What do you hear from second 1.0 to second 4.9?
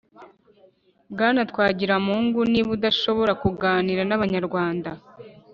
Bwana Twagiramungu, niba udashobora kuganira n'abanyarwanda